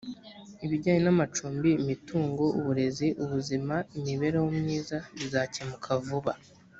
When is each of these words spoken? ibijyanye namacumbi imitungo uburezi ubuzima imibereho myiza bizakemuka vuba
ibijyanye 0.65 1.01
namacumbi 1.05 1.69
imitungo 1.81 2.43
uburezi 2.59 3.07
ubuzima 3.23 3.75
imibereho 3.97 4.47
myiza 4.59 4.97
bizakemuka 5.19 5.89
vuba 6.07 6.33